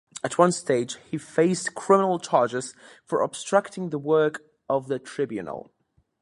[0.23, 2.73] At one stage, he faced criminal charges
[3.05, 5.71] for obstructing the work of the tribunal.